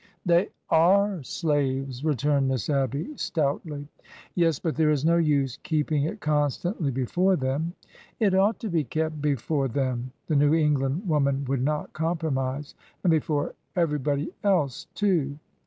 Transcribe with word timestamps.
"They 0.25 0.49
are 0.71 1.21
slaves," 1.21 2.03
returned 2.03 2.47
Miss 2.47 2.71
Abby, 2.71 3.15
stoutly." 3.17 3.87
Yes, 4.33 4.57
but 4.57 4.75
there 4.75 4.89
is 4.89 5.05
no 5.05 5.17
use 5.17 5.57
keeping 5.61 6.05
it 6.05 6.19
constantly 6.19 6.89
before 6.89 7.35
them."" 7.35 7.73
It 8.19 8.33
ought 8.33 8.57
to 8.61 8.69
be 8.71 8.83
kept 8.83 9.21
before 9.21 9.67
them!" 9.67 10.11
The 10.25 10.35
New 10.37 10.55
Eng 10.55 10.79
land 10.79 11.07
woman 11.07 11.45
would 11.47 11.61
not 11.61 11.93
compromise." 11.93 12.73
And 13.03 13.11
before 13.11 13.53
every 13.75 13.99
body 13.99 14.33
else 14.43 14.87
too 14.95 15.37